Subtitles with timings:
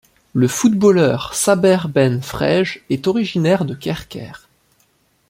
[0.33, 4.49] Le footballeur Saber Ben Frej est originaire de Kerker.